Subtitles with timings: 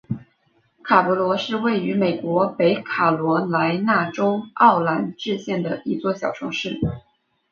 [0.81, 6.79] 卡勃罗是位于美国北卡罗来纳州奥兰治县的一座小城市。